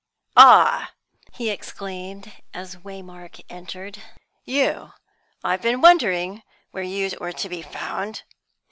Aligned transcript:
"Ah!" 0.35 0.93
he 1.33 1.51
exclaimed, 1.51 2.31
as 2.55 2.75
Waymark 2.77 3.39
entered. 3.51 4.01
"You! 4.45 4.93
I've 5.43 5.61
been 5.61 5.79
wondering 5.79 6.41
where 6.71 6.81
you 6.81 7.11
were 7.19 7.33
to 7.33 7.49
be 7.49 7.61
found." 7.61 8.23